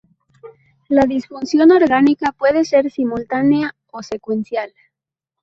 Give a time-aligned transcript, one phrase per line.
[0.89, 4.73] La disfunción orgánica puede ser simultánea o secuencial.